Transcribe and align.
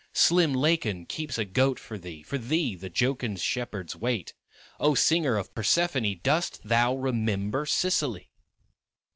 Slim 0.13 0.53
Lacon 0.55 1.05
keeps 1.05 1.37
a 1.37 1.45
goat 1.45 1.77
for 1.77 1.95
thee, 1.95 2.23
For 2.23 2.39
thee 2.39 2.73
the 2.75 2.89
jocund 2.89 3.39
shepherds 3.39 3.95
wait; 3.95 4.33
O 4.79 4.95
Singer 4.95 5.37
of 5.37 5.53
Persephone! 5.53 6.19
Dost 6.23 6.59
thou 6.63 6.95
remember 6.95 7.67
Sicily? 7.67 8.31